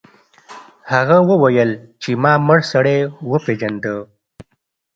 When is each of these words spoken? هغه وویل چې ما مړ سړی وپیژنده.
هغه 0.93 1.17
وویل 1.29 1.71
چې 2.01 2.09
ما 2.23 2.33
مړ 2.47 2.59
سړی 2.71 2.97
وپیژنده. 3.31 3.95